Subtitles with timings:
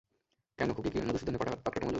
[0.59, 1.89] কেন, খুকি কি মধুসূদনের পাটখাটা মজুর?